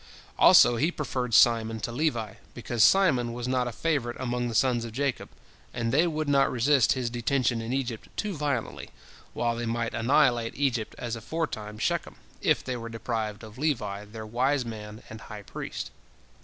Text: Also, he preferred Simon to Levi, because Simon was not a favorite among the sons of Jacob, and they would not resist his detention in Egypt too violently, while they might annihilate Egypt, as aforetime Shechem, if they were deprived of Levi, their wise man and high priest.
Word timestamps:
Also, 0.39 0.77
he 0.77 0.89
preferred 0.91 1.31
Simon 1.31 1.79
to 1.81 1.91
Levi, 1.91 2.33
because 2.55 2.83
Simon 2.83 3.33
was 3.33 3.47
not 3.47 3.67
a 3.67 3.71
favorite 3.71 4.17
among 4.19 4.47
the 4.47 4.55
sons 4.55 4.83
of 4.83 4.93
Jacob, 4.93 5.29
and 5.75 5.91
they 5.91 6.07
would 6.07 6.27
not 6.27 6.51
resist 6.51 6.93
his 6.93 7.07
detention 7.11 7.61
in 7.61 7.71
Egypt 7.71 8.07
too 8.17 8.33
violently, 8.35 8.89
while 9.33 9.55
they 9.55 9.67
might 9.67 9.93
annihilate 9.93 10.55
Egypt, 10.55 10.95
as 10.97 11.15
aforetime 11.15 11.77
Shechem, 11.77 12.15
if 12.41 12.63
they 12.63 12.75
were 12.75 12.89
deprived 12.89 13.43
of 13.43 13.59
Levi, 13.59 14.05
their 14.05 14.25
wise 14.25 14.65
man 14.65 15.03
and 15.07 15.21
high 15.21 15.43
priest. 15.43 15.91